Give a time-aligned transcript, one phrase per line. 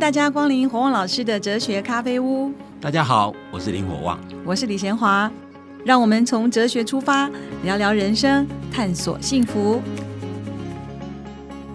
[0.00, 2.50] 大家光临火旺老师的哲学咖啡屋。
[2.80, 5.30] 大家好，我是林火旺，我是李贤华。
[5.84, 7.30] 让我们从哲学出发，
[7.64, 9.78] 聊聊人生，探索幸福。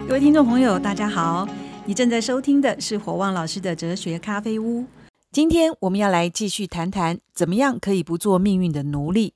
[0.08, 1.48] 各位听众朋友，大家好，
[1.86, 4.86] 你正在收听的是火旺老师的哲学咖啡屋。
[5.32, 9.36] 今天我们要来继续谈谈，怎么样可以不做命运的奴隶。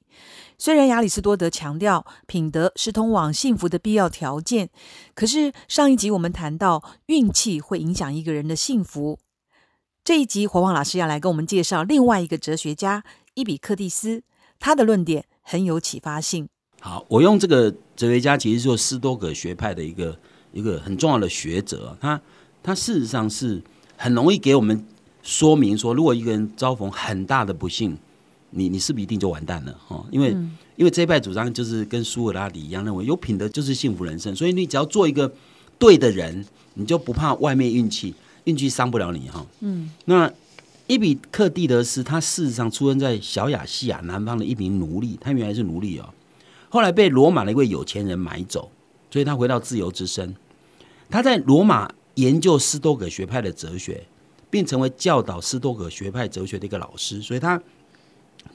[0.62, 4.70] 虽然亚里士多德强调品德是通往幸福的必要条件，
[5.16, 9.20] 可是上一集我们谈到运气会影响一个人的幸福。
[10.04, 13.06] 这一集火旺老师要来跟我们介绍另外一个哲学家
[13.36, 14.24] 伊比克蒂斯，
[14.60, 16.50] 他的论点很有启发性。
[16.82, 20.20] 好，我用这个哲学家其实是斯多葛学派的一个
[20.52, 22.20] 一个很重要的学者，他
[22.62, 23.64] 他事实上是
[23.96, 24.86] 很容易给我们
[25.24, 27.98] 说明说，如果一个人遭逢很大的不幸。
[28.52, 30.04] 你你是不是一定就完蛋了哈？
[30.12, 30.36] 因为
[30.76, 35.32] 因为这一派主张就是跟苏格拉底一样，认为有品德就是幸福人生，所以你只要做一个
[35.78, 39.46] 对的人，你就不怕外面运气，运气伤不了你哈。
[39.60, 40.32] 嗯，那
[40.88, 46.10] 伊比克蒂德斯他事实上出生在小亚细亚南方的一名奴隶，他原来是奴隶哦，
[46.70, 48.72] 后来被罗马的一位有钱人买走，
[49.12, 50.36] 所以他回到自由之身。
[51.10, 54.04] 他在罗马研究斯多葛学派的哲学，
[54.50, 57.62] 并成为教导斯多葛学派哲学的一个老师，所以他。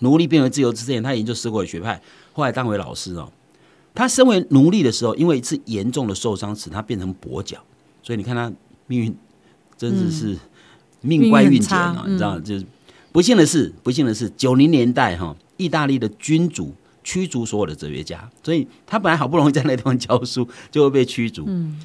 [0.01, 2.01] 奴隶变为自由之前，他研究斯多葛学派，
[2.33, 3.31] 后来当为老师哦。
[3.95, 7.59] 他身为奴隶的时候，因为一次严重的受伤，使他变成跛脚。
[8.03, 8.53] 所以你看他
[8.87, 9.17] 命运
[9.79, 10.37] 真的是
[11.01, 12.05] 命乖运简啊！
[12.07, 12.67] 你知道，就是
[13.13, 21.45] 不幸的是，不幸的是，九零年代哈，意大利的君主驱逐所有的哲学家，所以他本来好不容易在那地方教书，就会被驱逐。
[21.47, 21.81] 嗯，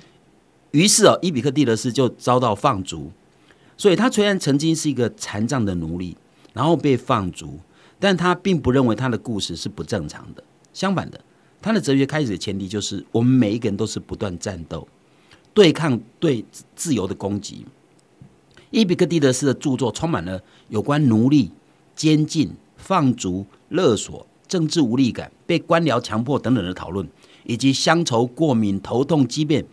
[0.72, 3.12] 于是哦，伊比克蒂德斯就遭到放逐。
[3.78, 6.18] 所以他虽然曾经是一个残障的奴隶，
[6.54, 7.60] 然后被放逐。
[8.00, 11.20] 但他并不认为他的故事是不正常的，相反的，
[11.62, 14.88] 他的哲学开始的前提就是我们每一个人都是不断战斗，
[15.54, 16.46] 对抗对
[16.76, 17.66] 自由的攻击。
[18.72, 21.52] 伊比克蒂德斯的著作充满了有关奴隶、
[21.96, 27.06] 监禁、放逐、勒索、政治无力感、被官僚强迫等等的讨论，
[27.44, 29.66] 以及乡愁、过敏、头痛、畸变，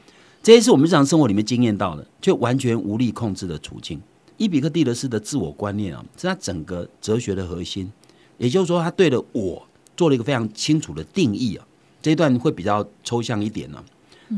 [0.42, 4.00] 这些是我们日常生活里面经验到的，却完全无力控制的处境。
[4.38, 7.92] 伊比克蒂德斯的自我观念啊，是他整个哲学的核心。
[8.38, 9.66] 也就是说，他对了我
[9.96, 11.66] 做了一个非常清楚的定义啊。
[12.02, 13.84] 这一段会比较抽象一点呢。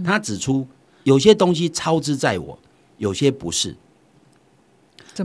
[0.05, 0.67] 他指出，
[1.05, 2.59] 有些东西超之在我，
[2.99, 3.75] 有些不是。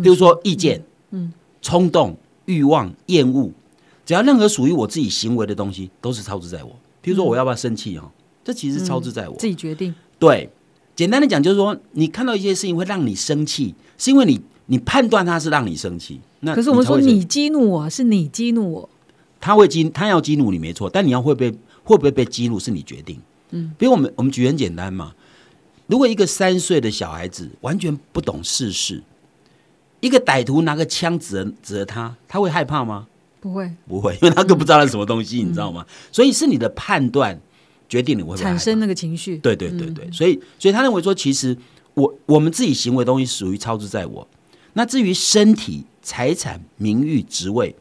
[0.01, 3.51] 比如说意见、嗯、冲动、欲望、厌恶，
[4.05, 6.75] 只要任何属于我自己行为的东西，都是超之在我。
[7.01, 8.11] 比如说，我要不要生气啊？
[8.43, 9.93] 这其实超之在我，自己决定。
[10.17, 10.49] 对，
[10.95, 16.19] 简单的讲，就是说，你看到一些事情会让你生气，是因为你你判断他是让你生气。
[16.39, 18.89] 那可是我们说你激怒我是你激怒我，
[19.39, 21.51] 他会激他要激怒你没错，但你要会被
[21.83, 23.19] 会不会被激怒是你决定。
[23.51, 25.13] 嗯，比如我们我们举很简单嘛，
[25.87, 29.03] 如果一个三岁的小孩子完全不懂世事，
[29.99, 33.07] 一个歹徒拿个枪指着指着他，他会害怕吗？
[33.39, 35.85] 不会，不会，因为他更不知道那什么东西，你知道吗？
[36.11, 37.39] 所以是你的判断
[37.87, 39.37] 决定你会产生那个情绪。
[39.37, 41.55] 对对对对，所以所以他认为说，其实
[41.93, 44.27] 我我们自己行为东西属于超之在我。
[44.73, 45.85] 那至于身体。
[46.05, 47.73] 财产、名誉、职位，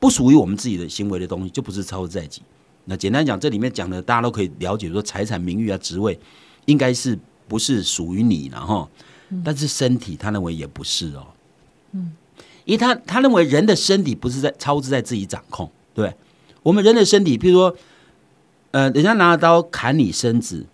[0.00, 2.42] 不属于我们自己的行为的东西，就不是超在己。
[2.86, 6.18] 那简单讲，这里面讲的，大家都可以了解，说财产、名誉啊、职位，
[6.64, 8.88] 应该是不是属于你了哈？
[9.44, 11.28] 但是身体，他认为也不是哦。
[11.92, 12.12] 嗯，
[12.64, 16.12] 因为他他认为人的身体不是在超之在自己掌控，对
[16.64, 17.76] 我们人的身体，譬如说，
[18.72, 20.66] 呃，人家拿刀砍你身子，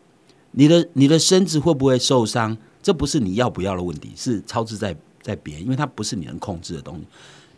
[0.52, 2.56] 你的你的身子会不会受伤？
[2.82, 4.96] 这不是你要不要的问题，是超之在。
[5.22, 7.04] 在别人，因为它不是你能控制的东西。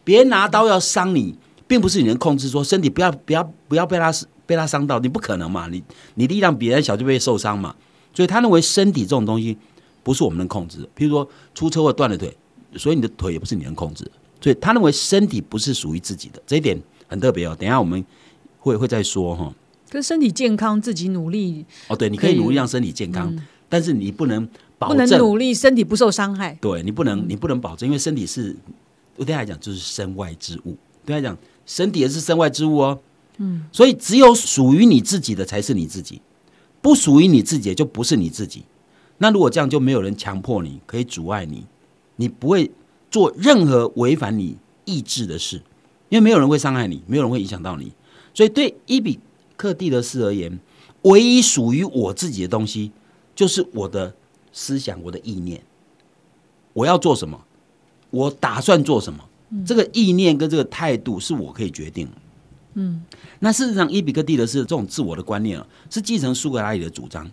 [0.04, 1.34] 别人拿刀要伤你，
[1.66, 2.48] 并不是你能控制。
[2.48, 4.12] 说身体不要不要不要被他
[4.44, 5.68] 被他伤到，你不可能嘛？
[5.68, 5.82] 你
[6.16, 7.74] 你力量比人小就被受伤嘛？
[8.12, 9.56] 所以他认为身体这种东西
[10.02, 10.78] 不是我们能控制。
[10.80, 10.84] 的。
[10.96, 12.36] 譬如说出车祸断了腿，
[12.76, 14.10] 所以你的腿也不是你能控制。
[14.40, 16.76] 所以他认为身体不是属于自己的，这一点
[17.06, 17.56] 很特别哦。
[17.56, 18.04] 等一下我们
[18.58, 19.54] 会会再说哈。
[19.88, 21.94] 可是身体健康，自己努力哦。
[21.94, 23.32] 对，你可以努力让身体健康，
[23.68, 24.48] 但是你不能。
[24.88, 26.56] 不能努力，身体不受伤害。
[26.60, 28.56] 对你不能，你不能保证，因为身体是，
[29.16, 30.76] 对他来讲就是身外之物。
[31.04, 31.36] 对他讲，
[31.66, 32.98] 身体也是身外之物哦。
[33.38, 36.20] 嗯，所以只有属于你自己的才是你自己，
[36.80, 38.64] 不属于你自己的就不是你自己。
[39.18, 41.64] 那如果这样，就没有人强迫你，可以阻碍你，
[42.16, 42.70] 你不会
[43.10, 45.56] 做任何违反你意志的事，
[46.08, 47.92] 因为没有人会伤害你，没有人会影响到你。
[48.34, 49.18] 所以对伊比
[49.56, 50.58] 克蒂德斯而言，
[51.02, 52.92] 唯一属于我自己的东西，
[53.34, 54.14] 就是我的。
[54.52, 55.62] 思想，我的意念，
[56.72, 57.42] 我要做什么？
[58.10, 59.24] 我打算做什么？
[59.66, 62.08] 这个意念跟这个态度是我可以决定。
[62.74, 63.04] 嗯，
[63.40, 67.30] 那事实上，伊比克蒂德斯这种自我的观念啊，是继承苏格拉底的主张。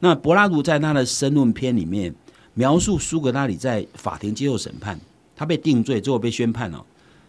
[0.00, 2.14] 那柏拉图在他的申论篇里面，
[2.54, 4.98] 描述苏格拉底在法庭接受审判，
[5.36, 6.84] 他被定罪，最后被宣判了。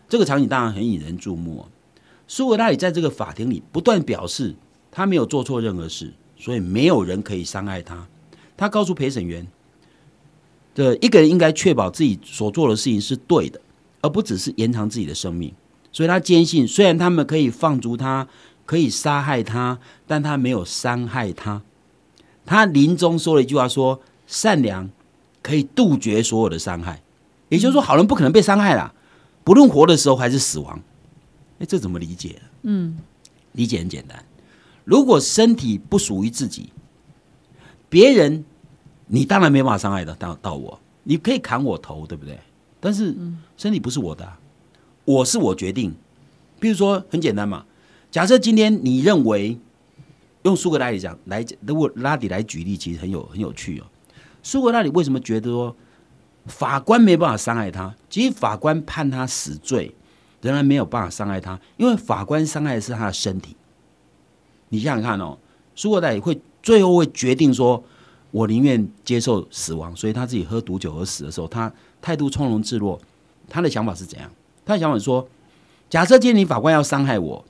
[0.10, 1.66] 这个场景当然很引人注目。
[2.28, 4.56] 苏格拉底在这个法庭里不断表示，
[4.90, 8.08] 他没有做错任何事，所以没有人可以伤害他。
[8.62, 9.48] 他告诉陪审员，
[10.76, 13.60] 这一个人应该确保自己所做的事情是对的，
[14.02, 15.52] 而不只是延长自己的生命。
[15.92, 18.28] 所以他坚信，虽然他们可以放逐他，
[18.68, 21.64] 可以杀害他，但他没有伤害他。
[22.46, 24.88] 他临终说了一句话：说善良
[25.42, 27.02] 可以杜绝所有的伤害。
[27.50, 28.94] 也就是说，好人不可能被伤害了，
[29.44, 30.80] 不论活的时候还是死亡。
[31.58, 32.40] 哎，这怎么理解？
[32.62, 33.00] 嗯，
[33.54, 34.24] 理解很简单。
[34.86, 36.70] 如果身体不属于自己，
[37.90, 38.46] 别人
[39.14, 40.80] 你当然没办法伤害到到到我。
[41.04, 42.40] 你可以砍我头，对不对？
[42.80, 43.14] 但是
[43.58, 44.26] 身体不是我的，
[45.04, 45.94] 我是我决定。
[46.62, 47.66] 比如说，很简单嘛。
[48.10, 49.58] 假设今天你认为
[50.44, 53.86] 用苏格拉底讲来，如果拉底来举例，其实很有很有趣哦。
[54.42, 55.76] 苏格拉底为什么觉得说
[56.46, 57.94] 法官没办法伤害他？
[58.10, 59.94] 其实法官判他死罪，
[60.42, 63.58] 仍然没有办法伤害他，因为法官伤害的是他的身体。
[64.70, 65.38] 你想想看哦，
[65.76, 67.84] 苏格拉底会最后会决定说。
[68.32, 73.00] 我宁愿接受死亡，所以他自己喝毒酒而死的时候，他态度从容自若。
[73.50, 74.32] 他的想法是怎样？
[74.66, 75.28] 他的想法是说：
[75.90, 77.44] 假设今天你法官要伤害我，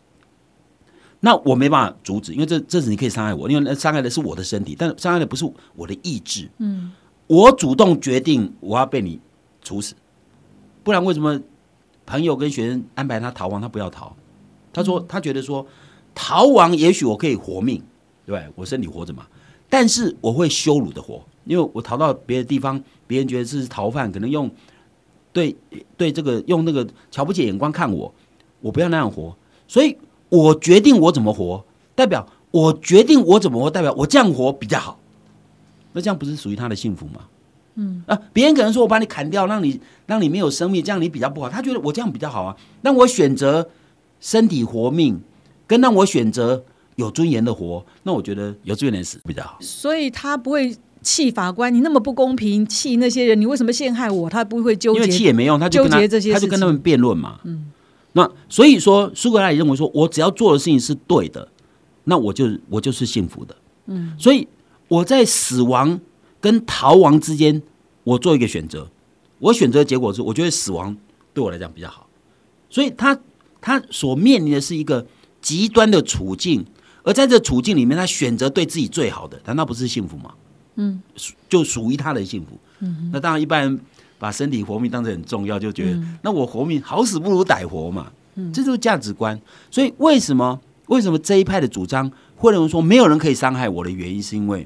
[1.19, 5.45] 那我没办法阻止，因为这这是你可以伤害我，因为伤害的是我的身体，但伤害的不是
[5.75, 6.49] 我的意志。
[6.57, 6.91] 嗯，
[7.27, 9.19] 我主动决定我要被你
[9.61, 9.93] 处死，
[10.83, 11.39] 不然为什么
[12.07, 14.15] 朋友跟学生安排他逃亡，他不要逃？
[14.73, 15.67] 他说他觉得说
[16.15, 17.83] 逃亡也许我可以活命，
[18.25, 19.27] 对我身体活着嘛。
[19.71, 24.51] 但是我会羞辱的活，因为我逃到别的地方，别人觉得这是逃犯，可能用
[25.31, 25.55] 对
[25.95, 28.13] 对这个用那个瞧不起眼光看我，
[28.59, 29.33] 我不要那样活，
[29.69, 29.95] 所以
[30.27, 31.63] 我决定我怎么活，
[31.95, 34.99] 代表我决定我怎么活，代表我这样活比较好。
[35.93, 37.21] 那这样不是属于他的幸福吗？
[37.75, 41.47] 嗯啊，别人可能说我把你砍掉，让你让你没有生命，这样你比较不好。
[41.47, 43.69] 他觉得我这样比较好啊，那我选择
[44.19, 45.21] 身体活命，
[45.65, 46.65] 跟让我选择。
[47.01, 49.57] 有尊严的活，那我觉得有尊严的死比较好。
[49.59, 54.29] 所以他不会气法官，你那么不公平，气那些人，你为什么陷害我？
[54.29, 57.39] 他不会纠结，因为气也没用，他就纠结这些，他就跟他们辩论嘛。
[57.43, 57.71] 嗯，
[58.13, 61.47] 那所以说，苏格拉底认为说，我只要做的事情是对的，
[62.03, 63.55] 那我就我就是幸福的。
[63.87, 64.47] 嗯，所以
[64.87, 65.99] 我在死亡
[66.39, 67.63] 跟逃亡之间，
[68.03, 68.87] 我做一个选择，
[69.39, 70.95] 我选择的结果是，我觉得死亡
[71.33, 72.07] 对我来讲比较好。
[72.69, 73.19] 所以他
[73.59, 75.07] 他所面临的是一个
[75.41, 76.63] 极端的处境。
[77.03, 80.33] 而在这处境里面，他选择对自己最好的，难道不是幸福吗？
[80.75, 81.01] 嗯，
[81.49, 82.57] 就属于他的幸福。
[82.79, 83.79] 嗯，那当然，一般人
[84.17, 88.11] 把身体活命当成很重要，就觉得那我活命好死不如歹活嘛。
[88.35, 89.39] 嗯，这就是价值观。
[89.69, 94.65] 所以为什么为什么这一派的主张会认为说没有人可以伤害我的原因，是因为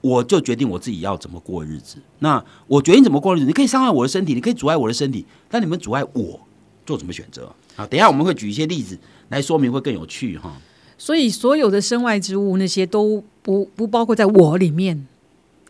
[0.00, 1.98] 我就决定我自己要怎么过日子。
[2.18, 6.40] 那我决定怎么过日子，你可以伤害我的身体，你可以阻碍我的身体，但你们阻碍我
[6.84, 7.54] 做什么选择？
[7.76, 8.98] 好，等一下我们会举一些例子
[9.28, 10.52] 来说明，会更有趣哈。
[10.98, 15.06] 所以，所有的身外之物，那些都不不包括在我里面，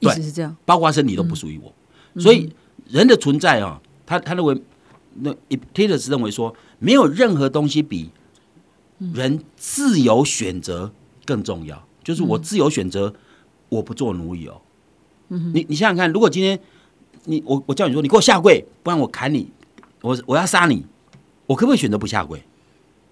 [0.00, 1.73] 意思是这样，包括身体都不属于我。
[2.20, 2.52] 所以，
[2.88, 4.62] 人的存在啊，他他认为，
[5.14, 8.11] 那 e p i t e s 认为说，没有任何东西比
[9.12, 10.92] 人自由选择
[11.25, 11.85] 更重要。
[12.04, 13.12] 就是我自由选择，
[13.68, 14.61] 我不做奴役哦。
[15.28, 16.59] 你你想想看，如果今天
[17.25, 19.50] 你我我叫你说，你给我下跪，不然我砍你，
[20.02, 20.87] 我我要杀你，
[21.47, 22.40] 我可不可以选择不下跪？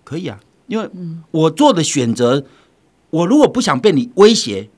[0.04, 0.38] 可以啊。
[0.66, 0.90] 因为
[1.30, 2.44] 我做的选择，
[3.10, 4.68] 我如果不想被你威胁，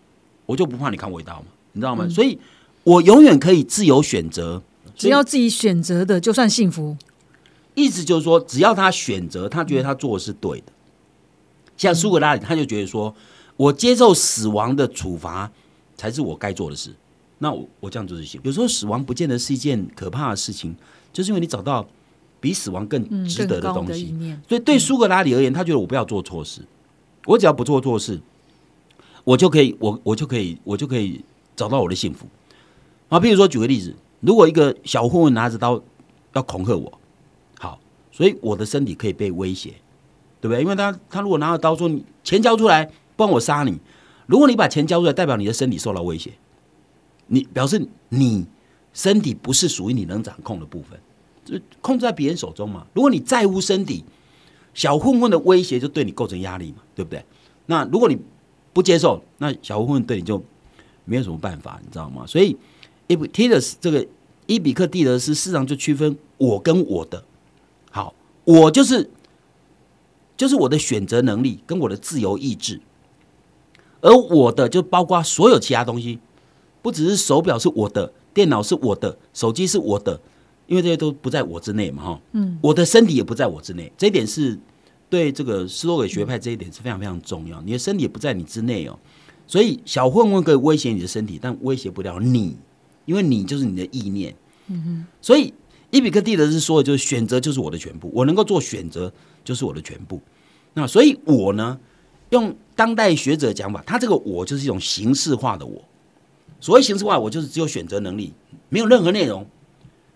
[0.45, 2.09] 我就不怕你看我一刀嘛，你知道吗？
[2.09, 2.39] 所以，
[2.83, 4.63] 我永远可以自由选择，
[4.97, 6.97] 只要自己选择的就算幸福。
[7.75, 10.73] 意思就是说，只要他选择，他觉得他做的是对的。
[11.77, 13.15] 像苏格拉底，他就觉得说，
[13.57, 15.51] 我接受死亡的处罚
[15.97, 16.91] 才是我该做的事。
[17.39, 18.41] 那我我这样做就是行。
[18.45, 20.75] 有时候死亡不见得是一件可怕的事情，
[21.13, 21.87] 就是因为你找到。
[22.41, 24.15] 比死亡更值得的东西，
[24.49, 26.63] 所以对苏格拉底而言，他觉得我不要做错事，
[27.25, 28.21] 我只要不做错事，
[29.25, 31.25] 我就可以，我我就可以，我就可以
[31.57, 32.27] 找到我的幸福。
[33.09, 35.83] 啊，比如说举个例子，如果一个小混混拿着刀
[36.35, 37.01] 要恐吓我，
[37.59, 37.79] 好，
[38.13, 39.71] 所以我的身体可以被威胁，
[40.41, 40.63] 对不对？
[40.63, 43.79] 因为他他如果拿着刀说你钱交出来，不然我杀你。
[44.27, 46.33] 如果你把钱交出来，代表你的身体受到威胁，
[47.29, 48.47] 你表示你
[48.93, 50.99] 身体不是属于你能掌控的部分。
[51.47, 52.87] 就控制在别人手中嘛。
[52.93, 54.05] 如果你在乎身体，
[54.75, 57.25] 小混混的威胁就对你构成压力嘛，对不对？
[57.65, 58.19] 那如果你
[58.75, 60.43] 不接受，那小混混对你就
[61.07, 62.27] 没有什么办法，你知道吗？
[62.27, 62.57] 所以
[63.07, 64.07] 伊比蒂德斯这个
[64.47, 67.25] 伊比克蒂德斯市场就区分我跟我的。
[67.91, 69.09] 好，我就是
[70.37, 72.81] 就是我的选择能力跟我的自由意志，
[74.03, 76.19] 而我的就包括所有其他东西，
[76.83, 80.21] 不只是手表是我的，电脑是我的，手机是我的，
[80.67, 84.59] 因为这些都不在我之内嘛，哈，嗯，我的身体也不在我之内，这一点是
[85.09, 88.99] 对这个斯多葛学派这一点是非常非常重要，你的身体也不在你之内哦，
[89.47, 92.57] 所以小混混可以威胁你的身体，但威胁不了你，
[93.05, 94.35] 因为你就是你的意念，
[94.67, 95.55] 嗯哼，所以
[95.91, 99.13] 伊比克蒂德是说的就是选择就是我的全部，我能够做选择
[99.45, 100.21] 就是我的全部，
[100.75, 101.79] 那所以我呢，
[102.31, 105.81] 用当代学者讲法，他这个我就是一种形式化的我。
[106.59, 108.33] 所谓形式化，我就是只有选择能力，
[108.69, 109.47] 没有任何内容。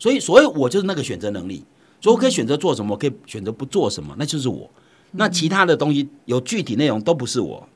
[0.01, 1.63] 所以，所谓我就是那个选择能力，
[2.01, 4.69] 所以我可以选择做什么，我可以选择不做什么，那就是我。
[5.13, 7.69] 那其他的东西有具体内容都不是我。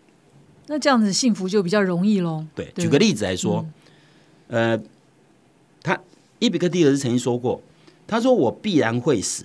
[0.66, 2.46] 那这样子幸福就比较容易喽。
[2.54, 3.66] 对，举个例子来说，
[4.48, 4.80] 呃，
[5.82, 6.00] 他
[6.38, 7.60] 伊比克蒂尔是曾经说过，
[8.06, 9.44] 他说我必然会死，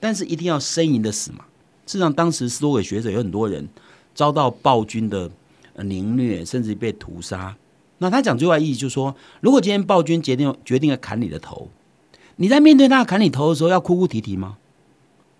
[0.00, 1.44] 但是一定要呻吟的死嘛。
[1.86, 3.68] 事实上，当时斯多葛学者有很多人
[4.14, 5.30] 遭到暴君的
[5.76, 7.56] 凌虐，甚至被屠杀。
[7.98, 11.68] 那他讲最外意义就是说，如果今天暴君决定决定要砍你的头，
[12.38, 14.56] 你在面对他砍你头的时候，要哭哭啼啼吗？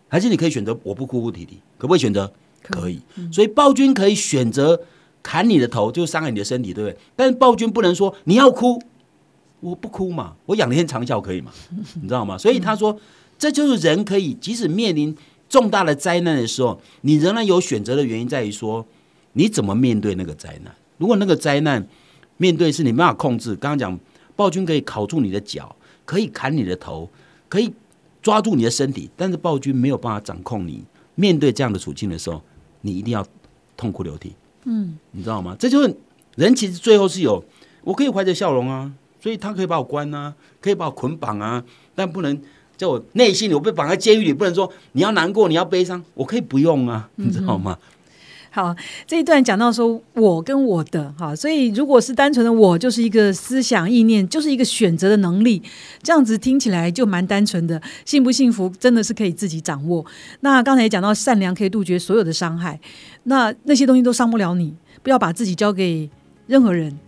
[0.09, 1.59] 还是你可以选择我不哭哭啼啼？
[1.79, 2.33] 可不可以选择？
[2.63, 3.01] 可以。
[3.33, 4.81] 所以暴君可以选择
[5.23, 6.99] 砍你的头，就是伤害你的身体，对不对？
[7.17, 8.83] 但是暴君不能说你要哭，
[9.61, 11.53] 我不哭嘛，我仰天长啸可以吗？
[12.03, 12.37] 你知道吗？
[12.37, 12.99] 所以他说，
[13.39, 15.17] 这就是人可以即使面临
[15.49, 18.85] 重大的灾难的时候，你仍然有选择的原因在于说，
[19.35, 20.75] 你怎么面对那个灾难？
[20.97, 21.87] 如果那个灾难，
[22.39, 23.55] 面对是你没办法控制。
[23.55, 23.99] 刚刚讲
[24.35, 25.77] 暴君可以烤住你的脚，
[26.09, 27.07] 可以砍你的头，
[27.51, 27.71] 可以
[28.23, 30.83] 抓住你的身体，但是暴君没有办法掌控你。
[31.17, 32.41] 面对这样的处境的时候，
[32.81, 33.23] 你一定要
[33.77, 34.33] 痛哭流涕。
[34.65, 35.55] 嗯，你知道吗？
[35.59, 35.95] 这就是
[36.37, 37.45] 人其实最后是有，
[37.83, 41.63] 我可以怀着笑容啊，所以他可以把我关啊，可以把我捆绑啊，
[41.95, 42.41] 但不能
[42.79, 47.79] 在我内心里我被绑在监狱里，不能说你要难过，你要悲伤，我可以不用啊，你知道吗？
[48.51, 48.75] 好，
[49.07, 55.63] 这一段讲到说我跟我的哈，所以如果是单纯的我，就是一个思想意念，就是一个选择的能力，
[56.03, 57.81] 这样子听起来就蛮单纯的。
[58.05, 60.05] 幸不幸福真的是可以自己掌握。
[60.41, 62.81] 那刚才也讲到善良可以杜绝所有的伤害，
[63.25, 66.09] 那那些东西都伤不了你，不要把自己交给
[66.47, 66.99] 任何人。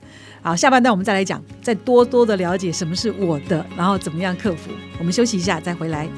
[0.43, 4.71] 好，下半段我们再来讲，再多多的了解什么是我的，然后怎么样克服。
[4.99, 6.09] 我们休息一下再回来。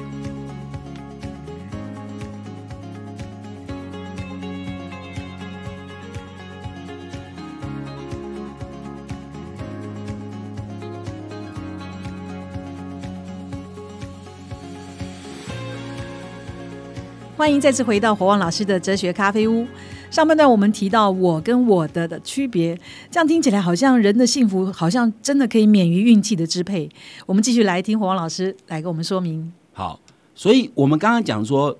[17.43, 19.67] 欢迎再次回到火旺老师的哲学咖啡屋。
[20.09, 22.73] 上半段我们提到我跟我的的区别，
[23.11, 26.89] 这样听起来好像人的幸福好像真的可以免于运气的支配。
[27.25, 29.51] 我们继续来听火旺老师来给我们说明。
[29.73, 29.99] 好，
[30.33, 31.77] 所以我们刚刚讲说，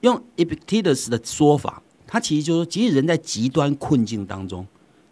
[0.00, 4.66] 用 Epictetus 的说法，他其实就是说，即使人在极端困境当中，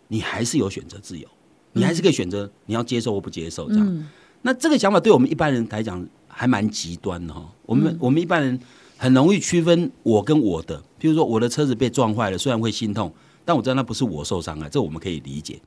[0.08, 1.28] 你还是有选择自由，
[1.72, 4.08] 你还是可以选择你要接受或不接受这样。
[4.40, 7.46] 那这个想法对我们一般人来讲还蛮极端的哈。
[7.66, 8.58] 我们我们一般人。
[9.00, 13.10] 很容易区分我跟我的，譬如说我的车子被撞坏了，虽然会心痛，
[13.46, 15.58] 但我知道那不是我受伤害，这我们可以理解。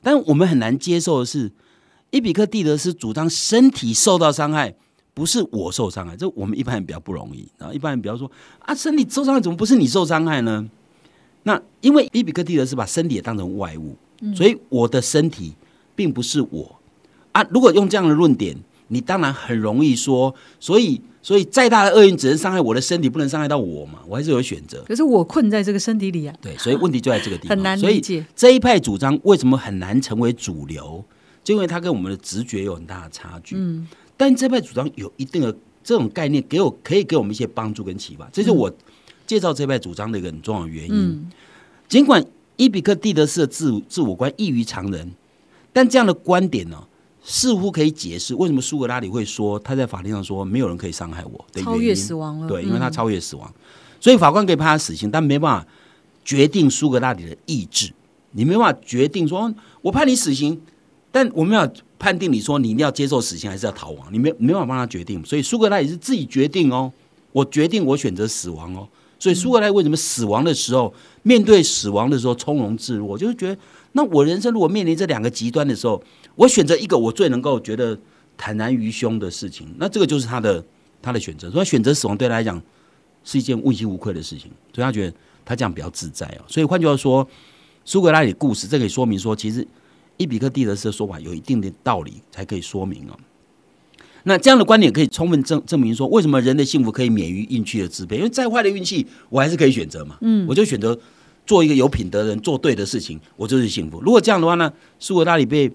[0.00, 1.50] 但我们很难接受的是，
[2.12, 4.72] 伊比克蒂德斯主张身体受到伤害
[5.14, 7.48] 不是我受伤害，这我们一般人比较不容易。
[7.58, 10.64] 然后一般人比方说啊，身体受伤害怎么不是你受伤害呢？
[11.42, 13.96] 那因为伊比克蒂德是把身体也当成外物，
[14.32, 15.54] 所以我的身体
[15.96, 16.76] 并不是我
[17.32, 17.44] 啊。
[17.50, 18.56] 如果用这样的论点，
[18.88, 21.00] 你当然很容易说，所以。
[21.26, 23.98] 所以再大的厄运只能伤害我的身体，不能伤害到我嘛？
[24.06, 24.84] 我还是有选择。
[24.86, 26.32] 可是我困在这个身体里啊。
[26.40, 27.50] 对，所以问题就在这个地方。
[27.58, 31.04] 很难理解这一派主张为什么很难成为主流，
[31.42, 33.56] 就因为它跟我们的直觉有很大的差距。
[33.58, 33.88] 嗯。
[34.16, 35.52] 但这派主张有一定的
[35.82, 38.72] 这种概念，给我可以给我们一些帮助跟启发，这是我
[39.26, 41.28] 介绍这派主张的一个很重要的原因。
[41.88, 42.24] 尽管
[42.56, 45.10] 伊比克蒂德斯的自自我观异于常人，
[45.72, 46.84] 但这样的观点呢？
[47.28, 52.46] 似乎可以解释为什么苏格拉底会说他在法庭上说没有人可以伤害我的超越死亡了。
[52.46, 53.52] 对，因为他超越死亡，
[54.00, 55.66] 所以法官可以判他死刑，但没办法
[56.24, 57.92] 决定苏格拉底的意志。
[58.30, 59.52] 你没办法决定说，
[59.82, 60.60] 我判你死刑，
[61.10, 61.68] 但我们要
[61.98, 65.24] 判定你说你一定要接受死刑还是要逃亡，你没没办法帮他决定。
[65.24, 66.92] 所以苏格拉底是自己决定哦，
[67.32, 68.86] 我决定我选择死亡哦。
[69.18, 73.60] 所以苏格拉底为什么死亡的时候面对死亡的时候从容自若，就是觉得
[73.92, 76.00] 那我人生如果面临这两个极端的时候。
[76.36, 77.98] 我选择一个我最能够觉得
[78.36, 80.64] 坦然于胸的事情，那这个就是他的
[81.02, 81.50] 他的选择。
[81.50, 82.62] 所以选择死亡对他来讲
[83.24, 86.44] 是一件问心无愧的事情，所以他觉得他这样比较自在哦。
[86.46, 87.26] 所以换句话说，
[87.84, 89.66] 苏格拉底故事这可以说明说，其实
[90.16, 93.18] 伊比克蒂德斯的说法有一定的道理，才可以说明哦。
[94.24, 98.16] 那这样的观点可以充分证证明说，为什么人的幸福可以免于运气的支配？
[98.16, 100.18] 因为再坏的运气，我还是可以选择嘛。
[100.20, 100.98] 嗯，我就选择
[101.46, 104.00] 做一个有品德的人，做对的事情，我就是幸福。
[104.00, 105.70] 如果这样的话呢，苏格拉底被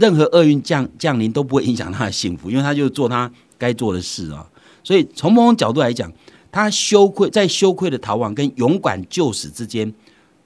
[0.00, 4.46] 任何厄运降降临都不会影响他的幸福，因为他就做他该做的事啊。
[4.84, 6.10] 所以从某种角度来讲，
[6.50, 9.92] 他羞愧在羞愧的逃亡跟勇敢救死之间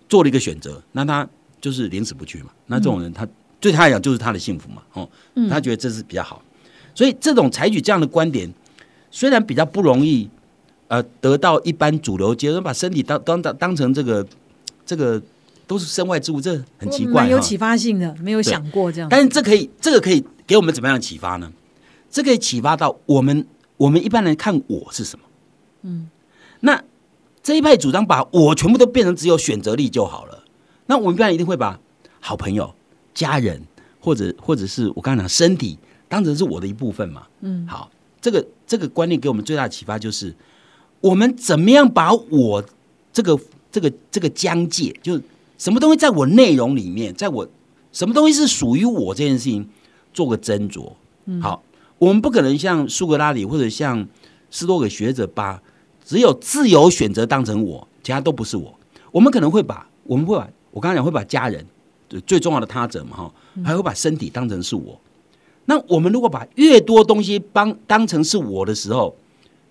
[0.08, 1.28] 做了一个选择，那他
[1.60, 2.50] 就是宁死不屈嘛。
[2.66, 3.26] 那这种人，他
[3.60, 4.82] 对他来讲就是他的幸福嘛。
[4.94, 5.08] 哦，
[5.48, 6.42] 他觉得这是比较好。
[6.94, 8.52] 所以这种采取这样的观点，
[9.10, 10.28] 虽然比较不容易，
[10.88, 14.26] 呃，得到一般主流接受，把身体当当当当成这个
[14.84, 15.22] 这个
[15.72, 19.08] 都是身外之物，这很奇怪，有启发性的，没有想过这样。
[19.08, 21.50] 但是这可以，这个可以给我们怎么样的启发呢？
[22.10, 23.46] 这可以启发到我们，
[23.78, 25.24] 我们一般人看我是什么？
[25.82, 26.10] 嗯，
[26.60, 26.82] 那
[27.42, 30.44] 这一派主张把我全部都变成只有选择力就好了。
[30.86, 31.80] 那我们一般人一定会把
[32.20, 32.74] 好朋友、
[33.14, 33.62] 家人，
[33.98, 35.78] 或者或者是我刚才讲身体。
[36.08, 40.34] 当成是我的一部分嘛，嗯，好，这个这个观念给我们最大的启发就是，
[41.00, 42.62] 我们怎么样把我
[43.14, 45.22] 这个这个这个疆界，就是
[45.58, 47.48] 什么东西在我内容里面，在我
[47.92, 49.68] 什么东西是属于我这件事情，
[50.12, 50.92] 做个斟酌。
[51.40, 51.62] 好，
[51.98, 54.06] 我们不可能像苏格拉底或者像
[54.50, 55.62] 斯多葛学者，把
[56.04, 58.74] 只有自由选择当成我，其他都不是我。
[59.10, 61.64] 我们可能会把我们会把我刚才讲会把家人，
[62.26, 64.98] 最重要的他者嘛，哈，还会把身体当成是我。
[65.66, 69.14] 那我们如果把越多东西帮当成是我的时候，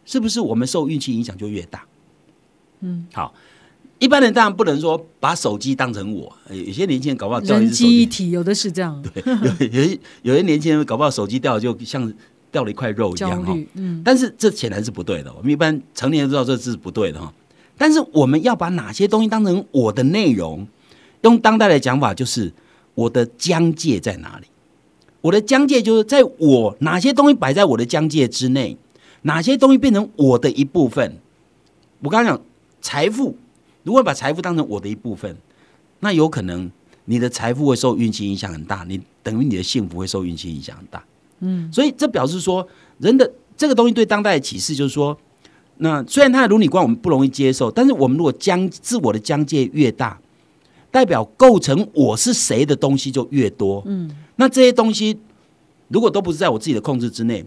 [0.05, 1.85] 是不是我们受运气影响就越大？
[2.79, 3.33] 嗯，好，
[4.01, 9.00] 一般人当然不能说把手机当成我，有些年轻人搞不好人机一体，有的是这样。
[9.13, 9.22] 对，
[9.72, 12.12] 有有有些年轻人搞不好手机掉就像
[12.51, 13.55] 掉了一块肉一样哈。
[13.75, 15.31] 嗯，但是这显然是不对的。
[15.38, 17.31] 我们一般成年人知道这是不对的哈。
[17.77, 20.67] 但是我们要把哪些东西当成我的内容？
[21.22, 22.51] 用当代的讲法，就是
[22.96, 24.48] 我的疆界在哪里？
[25.22, 28.75] 我的疆界就是在我哪些东西摆在我的疆界之内，
[29.22, 31.20] 哪些东西变成我的一部分。
[32.01, 32.43] 我刚刚讲
[32.81, 33.38] 财富，
[33.83, 35.35] 如果把财富当成我的一部分，
[36.00, 36.70] 那有可能
[37.05, 41.03] 你的财富会受运气影响很大，你等于你的幸福会受运气影响很大。
[41.39, 42.67] 嗯，所以这表示说，
[43.00, 45.17] 人的这个东西对当代的启示就是说，
[45.77, 50.20] 那虽然他的伦理观我们不容易接受，但是我们如果将自我的疆界越大，
[50.91, 53.81] 代表构成我是谁的东西就越多。
[53.85, 54.11] 嗯。
[54.35, 55.17] 那这些东西
[55.87, 57.44] 如果都不是在我自己的控制之内，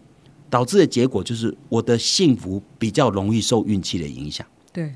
[0.50, 4.46] 导致的结果就是我的幸福比较容易受运气的影响。
[4.72, 4.92] 对，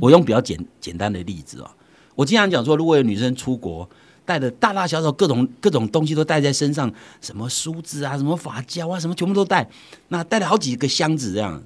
[0.00, 1.70] 我用比较简简单的例子啊，
[2.14, 3.88] 我经常讲说，如果有女生出国，
[4.24, 9.68] 带的大大小小各种各种东西都带在身上，什么梳子啊，什么发胶啊，什么全部都带，
[10.08, 11.62] 那带了好几个箱子这样，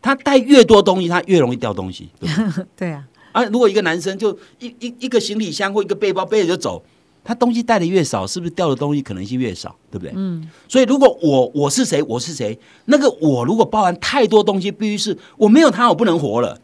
[0.00, 2.08] 他带越多东西，他越容易掉东西。
[2.76, 6.82] 对 啊，啊，如果一个男生就一一一个行李箱或一个背包背着就走。
[7.26, 9.74] 他东西带的越少，是不是掉的东西可能性越少？
[9.90, 10.12] 对不对？
[10.14, 10.46] 嗯。
[10.68, 16.60] 所以如果我我是谁，我是谁，那个我如果包含太多东西，必须是我没有他我不能活了，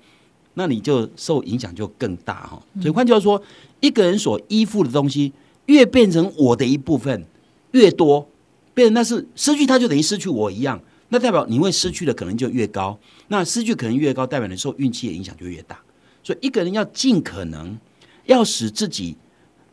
[0.55, 2.63] 那你就受影响就更大哈。
[2.81, 3.43] 所以换句话说，
[3.81, 5.33] 一个人所依附的东西
[5.67, 7.25] 越变成我的一部分
[7.73, 8.29] 越多，
[8.75, 12.99] 变成那是失去他就等于失去我一样，那代表你会失去的可能就越高。
[13.29, 15.79] 那失去可能越高，代表你受运气的影响就越大。
[16.23, 17.79] 所以一个人要尽可能
[18.27, 19.17] 要使自己。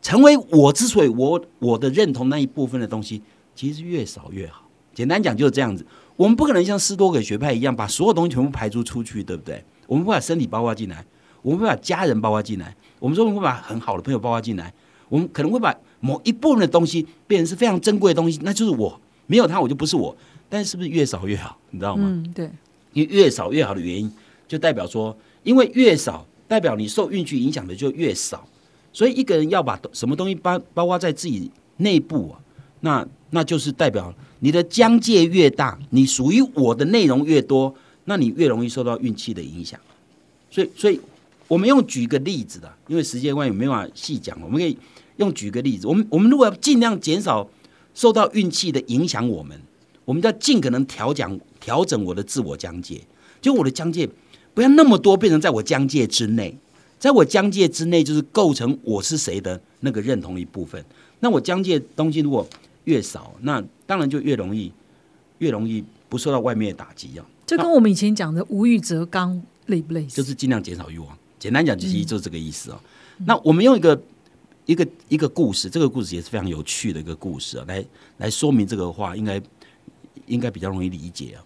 [0.00, 3.20] 成为我之所以我我的认同那一部分的东西，
[3.56, 4.62] 其实越少越好。
[4.94, 5.84] 简单讲就是这样子。
[6.14, 9.62] 我们不可能像斯多葛学派一样把所有东西全部排除出去，对不对？
[9.88, 11.04] 我们会把身体包括进来，
[11.42, 14.72] 我们会把家人包括进来，我们说我们会把很好的朋友包括进来。
[15.08, 20.14] 我们可能会把某一部分的东西变成是非常珍贵的东西，那就是我没有他我就不是我。
[20.50, 21.58] 但是是不是越少越好？
[21.70, 22.06] 你知道吗？
[22.06, 22.50] 嗯，对。
[22.92, 24.12] 因为越少越好的原因，
[24.46, 28.46] 就代表说，因为越少，代表你受运气影响的就越少。
[28.92, 32.40] 所以一个人要把什么东西包包括在自己内部啊，
[32.80, 37.74] 那那就是代表你的疆界越大，你属于我的内容越多，
[38.08, 39.78] 那你越容易受到运气的影响。
[40.50, 40.98] 所以，所以
[41.46, 44.76] 我们用举个例子的，因为时间关系没办法细讲，我们可以
[45.18, 45.86] 用举个例子。
[45.86, 47.46] 我们我们如果要尽量减少
[47.94, 49.60] 受到运气的影响，我们
[50.06, 52.98] 我们要尽可能调讲调整我的自我疆界，
[53.42, 54.08] 就我的疆界
[54.54, 56.56] 不要那么多，变成在我疆界之内。
[56.98, 60.84] 在我疆界之内，就是构成我是谁的那个认同一部分。
[61.20, 62.44] 那我疆界东西如果
[62.84, 64.72] 越少，那当然就越容易
[65.38, 67.24] 越容易不受到外面的打击啊。
[67.48, 70.16] 这跟我们以前讲的无欲则刚类不类似？
[70.16, 71.16] 就是尽量减少欲望。
[71.38, 72.78] 简单讲，其实就是这个意思啊。
[73.24, 73.98] 那我们用一个
[74.66, 77.82] 一个一个故事，这个故事也是非常有趣的一个故事啊，来
[78.18, 79.40] 来说明这个话，应该
[80.26, 81.42] 应该比较容易理解啊。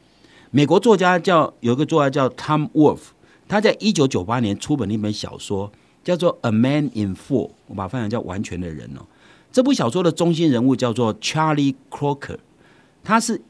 [0.51, 2.99] 美国作家叫有一个作家叫 Tom Wolf。
[3.47, 5.71] 他在一九九八年出版了一本小说，
[6.03, 9.07] 叫做《A Man in Four》，我把它翻译叫“完全的人”哦。
[9.53, 12.39] 这部小说的中心人物叫做 Charlie Crocker，
[13.05, 13.41] 他是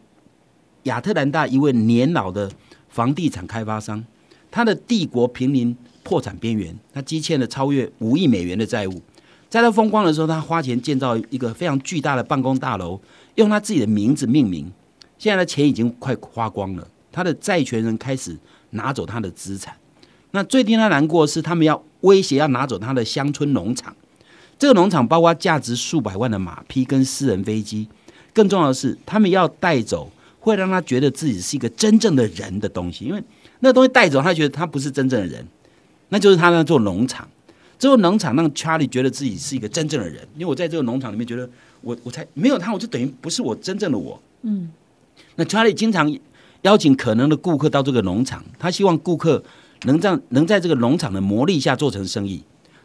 [0.84, 2.50] 亚特兰大一位年老的
[2.88, 4.04] 房地产开发商，
[4.50, 9.00] 他的帝国濒临破产边缘，他积欠了超越五亿美元的债务。
[9.48, 13.00] 在他风光的时候，他花钱建造一个非常巨大的办公大楼，
[13.34, 14.72] 用他自己的名字命名。
[15.18, 18.36] 现在的钱已经快花光了，他的债权人开始
[18.70, 19.74] 拿走他的资产。
[20.30, 23.94] 那最令他难过的是，他们要威胁要拿走他的乡村农场。
[24.58, 27.88] 这个农场包括价值数百万的马匹跟私人飞机。
[28.32, 30.10] 更重要的是，他们要带走
[30.42, 33.22] 会让他觉得自己是一个真正的人的东西，因为
[33.60, 35.46] 那东西带走，他觉得他不是真正的人，
[36.08, 37.28] 那就是他那座农场。
[37.78, 41.48] 这座农场让查理觉得自己是一个真正的人，因为我在这个农场里面觉得，
[41.80, 44.20] 我我才没有他，我就等于不是我真正的我。
[44.42, 44.70] 嗯。
[45.36, 46.12] 那查理经常
[46.62, 49.42] 邀请可能的顾客到这个农场，他希望顾客
[49.84, 52.42] 能让能在这个农场的魔力下做成生意。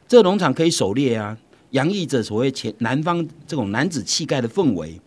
[0.08, 1.38] 这个农场可以狩猎啊，
[1.72, 5.00] 洋溢着所谓前南方这种男子气概的氛围。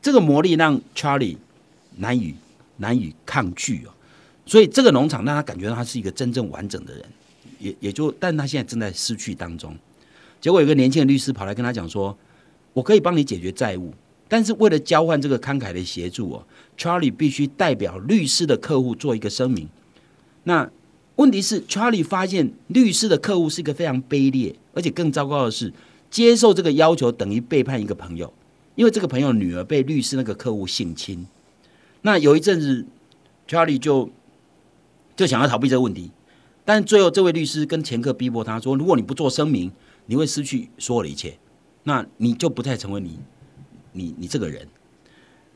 [0.00, 1.36] 这个魔力让 Charlie
[1.96, 2.34] 难以
[2.78, 3.90] 难以抗拒哦，
[4.44, 7.04] 所以这个农场让他感觉到他是一个真正完整的人，
[7.58, 9.76] 也也就，但他现在正在失去当中。
[10.40, 12.16] 结果有个年轻的律师跑来跟他讲说
[12.74, 13.92] ：“我可以帮你解决债务。”
[14.28, 16.44] 但是为了交换这个慷慨的协助哦
[16.76, 19.68] ，Charlie 必须代表律师的客户做一个声明。
[20.44, 20.68] 那
[21.14, 25.72] 问题是，Charlie 发现律师的客户是一个非常卑劣，而且更糟糕的是，
[26.10, 28.32] 接受这个要求等于背叛一个朋友，
[28.74, 31.26] 因为这个朋友女儿被律师那个客户性侵。
[32.06, 32.86] 那有一阵子
[33.48, 34.08] ，Charlie 就
[35.16, 36.12] 就想要逃避这个问题，
[36.64, 39.72] 但最后这位律师跟前客逼迫他说：“如果你不做声明，
[40.06, 41.36] 你会失去所有的一切，
[41.82, 43.18] 那你就不再成为你。”
[43.90, 44.68] 你你这个人，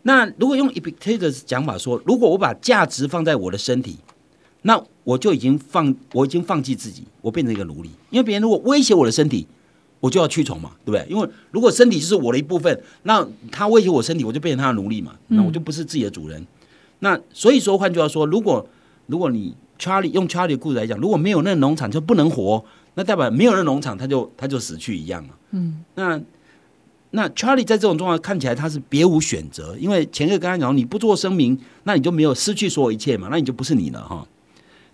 [0.02, 3.98] 那如果用 Epictetus 讲法说，如果我把价值放在我的身体，
[4.62, 7.90] 那我就已经放我已经放弃自己，我变成一个奴隶。
[8.10, 9.46] 因为别人如果威胁我的身体，
[10.00, 11.06] 我就要屈从嘛，对不对？
[11.08, 16.44] 因为如果身体就是我的一部分，那他威胁我身体，我就变成他的奴隶嘛，那我就不是自己的主人。
[17.00, 18.66] 那所以说，换句话说，如果
[19.06, 25.30] 如果你 Charlie 用 Charlie 的故事来讲，如果没有那个农场就不能活，那代表没有那农场他就他就死去一样了。
[25.50, 26.20] 嗯，那。
[27.12, 34.24] 那 Charlie 在这种状况看起来他是别无选择，因为前个刚才讲，你不做声明，那你就没有失去所有一切嘛，那你就不是你了哈。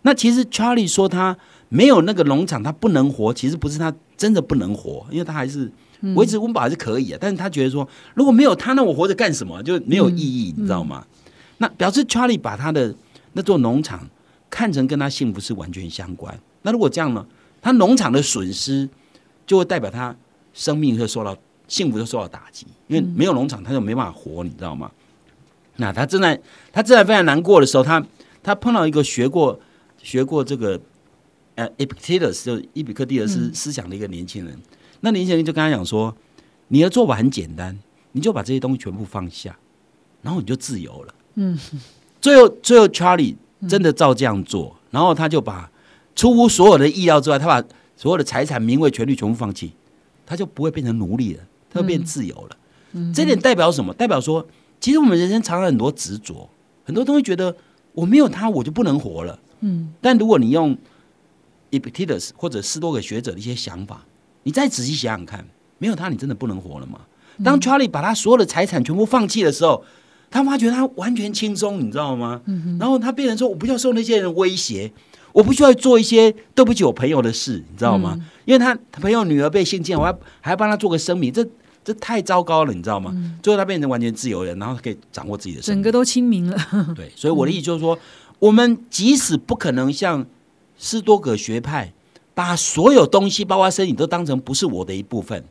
[0.00, 1.36] 那其实 Charlie 说他
[1.68, 5.70] 没有那个农场，他不能活，其实不是他真的不能活，因为他还是
[6.14, 7.18] 维持温饱还是可以啊。
[7.20, 9.62] 但是他觉得说，如果没有他，那我活着干什么？
[9.62, 11.06] 就没有意义，你知道吗？
[11.58, 12.94] 那表示 Charlie 把他的
[13.32, 14.08] 那座农场
[14.50, 16.38] 看成跟他幸福是完全相关。
[16.62, 17.26] 那如果这样呢，
[17.60, 18.88] 他农场的损失
[19.46, 20.16] 就会代表他
[20.52, 21.36] 生命会受到。
[21.68, 24.88] 幸福就受到打击，因为没有农场，他就没办法活，你知道吗？
[25.78, 26.40] 那他正在
[26.72, 28.00] 他正在非常难过的时候，他
[28.40, 29.58] 他碰到一个学过
[30.00, 30.80] 学过这个
[31.56, 34.56] 呃 Epictetus 就伊比克蒂尔斯思想的一个年轻人。
[35.00, 36.16] 那年轻人就跟他讲说
[36.68, 37.76] ：“你的做法很简单，
[38.12, 39.58] 你就把这些东西全部放下，
[40.22, 41.58] 然后你就自由了。”嗯。
[42.20, 43.34] 最后，最后，Charlie
[43.68, 45.70] 真的照这样做，然后他就把
[46.14, 47.62] 出乎所有的意料之外，他把
[47.96, 49.72] 所有的财产、名位、权利全部放弃，
[50.24, 51.42] 他就不会变成奴隶了。
[51.68, 52.56] 他就变自由了，
[53.12, 53.92] 这点代表什么？
[53.92, 54.46] 代表说，
[54.80, 56.48] 其实我们人生常常很多执着，
[56.84, 57.54] 很多东西觉得
[57.92, 59.38] 我没有他，我就不能活了。
[59.60, 60.74] 嗯，但如果你用
[61.70, 64.04] Epictetus 或者斯多葛学者的一些想法，
[64.44, 65.46] 你再仔细想想看，
[65.78, 67.00] 没有他，你真的不能活了吗？
[67.44, 69.84] 当 Charlie 把他所有的财产全部放弃的时候，
[70.30, 72.40] 他发觉他完全轻松，你知道吗？
[72.78, 74.92] 然后他变成说，我不要受那些人威胁。
[75.32, 78.18] 我不需要做一些对不起我朋友的事，你知道吗？
[78.46, 81.46] 因为他朋友女儿被性侵，我还还要帮他做个声明，这
[81.84, 83.14] 这太糟糕了，你知道吗？
[83.42, 86.56] 最后他变成完全自由人，然后可以掌握自己的，整个都清明了。
[86.96, 87.98] 对，所以我的意思就是说，
[88.38, 90.24] 我们即使不可能像
[90.76, 91.92] 斯多葛学派
[92.34, 95.44] 把所有东西，包括身体，都当成不是我的一部分，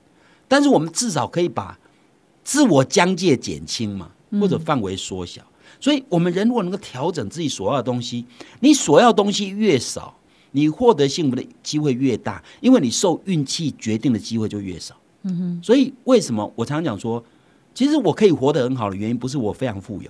[0.48, 1.80] 但是我们至少可以把
[2.44, 5.42] 自我疆界减轻嘛，或者范围缩小。
[5.80, 8.26] 所以，我们人如果能够调整自己所要的东西，
[8.60, 10.16] 你所要东西越少，
[10.52, 14.96] 你获得幸福的机会越大，因为你受运气决定的机会就越少。
[15.24, 15.60] 嗯哼。
[15.64, 17.24] 所以，为什么我常常讲说，
[17.74, 20.10] 其实我可以活得很好的原因，不是我非常富有，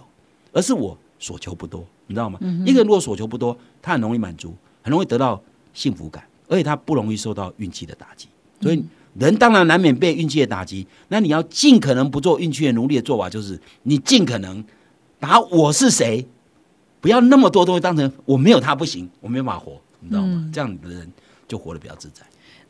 [0.52, 2.38] 而是我所求不多，你知道吗？
[2.66, 4.54] 一个人如果所求不多，他很容易满足，
[4.86, 5.42] 很容易得到
[5.74, 8.28] 幸福感，而且他不容易受到运气的打击。
[8.62, 8.86] 所以，
[9.18, 14.64] 人当然难免被运气的打击，那你要尽可能不做运气的奴隶的做法，就是你尽可能。
[15.18, 16.28] 把我是谁，
[17.02, 20.48] 不要那么多东西当成我没有他不行，我没办法活，你知道吗？
[20.54, 21.10] 这样的人
[21.48, 22.22] 就活得比较自在。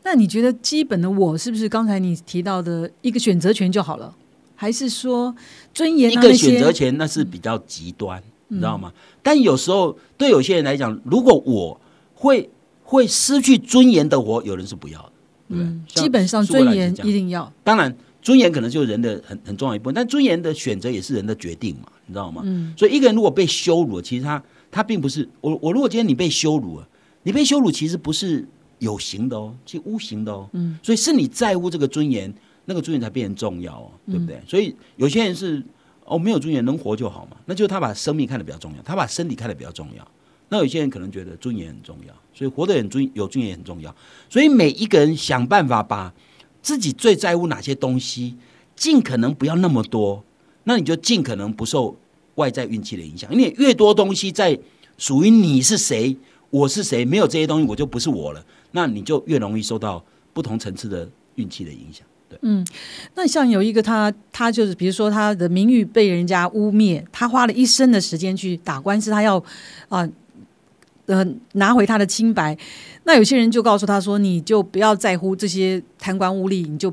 [0.04, 4.15] 那你觉得基本的我是不是刚才你提到的一个选择权就好了？
[4.56, 5.36] 还是说
[5.73, 6.10] 尊严？
[6.10, 8.93] 一个选择权那是比较极端，你知道吗？
[9.21, 11.82] 但有时候对有些人来讲，如果我
[12.15, 12.49] 会
[12.84, 15.12] 会失去尊严的活，有人是不要的。
[15.49, 17.54] 嗯，基本上尊严一定要。
[17.63, 17.95] 当然。
[18.25, 22.41] 尊严可能就是人的很很重要一部分，但尊严的选择也是人的决定嘛，你知道吗？
[22.43, 22.73] 嗯。
[22.75, 26.88] 所以一个人如果被羞辱，其实他他并不是我我如果今天你被羞辱了，
[27.21, 28.43] 你被羞辱其实不是
[28.80, 30.49] 有形的哦，是无形的哦。
[30.54, 32.34] 嗯，所以是你在乎这个尊严，
[32.65, 34.41] 那个尊严才变成重要哦，对不对？
[34.47, 35.62] 所以有些人是
[36.06, 40.08] 哦，没有尊严能活就好嘛，那就是他把生命看得比较重要，他把身体看得比较重要。
[40.49, 43.93] 那有些人可能觉得尊严很重要，所以活得很尊有尊严很重要。
[44.29, 46.13] 所以每一个人想办法把
[46.62, 48.36] 自己最在乎哪些东西，
[48.75, 50.23] 尽可能不要那么多，
[50.65, 51.97] 那你就尽可能不受
[52.36, 53.34] 外在运气的影响。
[53.34, 54.58] 因为越多东西在
[54.99, 56.15] 属于你是谁，
[56.51, 62.05] 我是谁，没有这些东西我就不是我了，那你就越容易受到不同层次的运气的影响。
[62.29, 62.63] 对，嗯，
[63.15, 69.43] 那像有一个他，他就是比如说他的名誉被人家污蔑，他花了一生的时间去打官司，他要
[69.89, 70.08] 啊。
[71.54, 72.58] 拿回他的清白。
[73.04, 76.91] 那有些人就告诉他说：“你就不要在乎这些贪官污吏，你就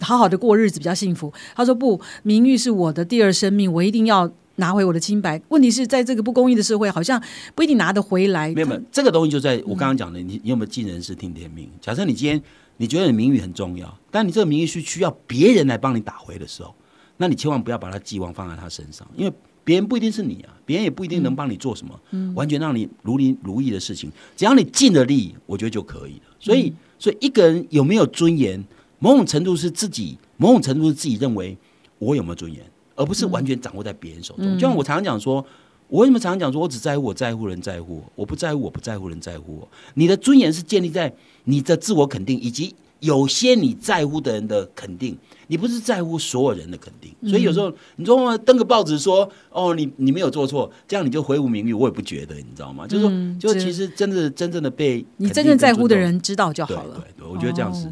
[0.00, 5.40] 好好的过日子，比较幸福。”他说：“不，名誉是我的第二生命，我一定要拿回我的清白。
[5.48, 7.22] 问题是在这个不公义的社会，好像
[7.54, 8.52] 不一定拿得回来。
[8.54, 11.70] 没有，没有这个东西就在我刚刚讲的，你你有没有尽人事听天命？
[11.80, 12.42] 假设你今天
[12.76, 16.74] 你觉得你名誉很重要，但你这个名誉是需要别人来帮你打回的时候，
[17.16, 19.32] 那你千万不要把他寄望放在他身上，因为。”
[19.64, 26.36] 别人不一定是你啊，别人也不一定能帮你做什么，嗯完全让你如临如意的事情，只要你尽了力，我觉得就可以了。
[26.38, 28.62] 所以，所以一个人有没有尊严，
[28.98, 31.56] 某种程度是自己，某种程度是自己认为
[31.98, 32.62] 我有没有尊严，
[32.94, 34.54] 而不是完全掌握在别人手中。
[34.54, 35.44] 就像我常常讲说，
[35.88, 39.68] 我为什么常常讲说我只在乎我在乎人在乎我，我不在乎我不在乎人在乎我。
[39.94, 42.74] 你的尊严是建立在你的自我肯定以及。
[43.00, 45.14] 有些你在乎的人的肯定，
[45.48, 52.86] 你不是在乎所有人的肯定，所以有时候你说登个报纸说哦，你你没有做错，这样你就回无名誉，我也不觉得，你知道吗？
[52.86, 56.94] 就是说，就其实真的真正的被你真正在乎的人知道就好了。
[56.96, 57.88] 对对，我觉得这样是。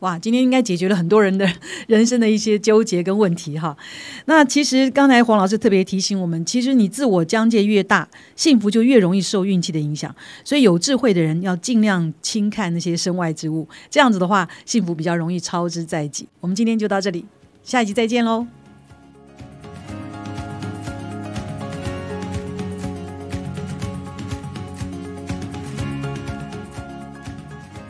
[0.00, 1.50] 哇，今天应该解决了很多人的
[1.88, 3.76] 人生的一些纠结跟问题哈。
[4.26, 10.14] 那其实刚才黄老师特别提醒我们，其实你自我疆界越大，幸福就越容易受运气的影响。
[10.44, 16.28] 所以有智慧的人要尽量轻看那些身外之物，这样子的话，幸福比较容易超之在即。
[16.40, 17.24] 我们今天就到这里，
[17.64, 18.57] 下一集再见喽。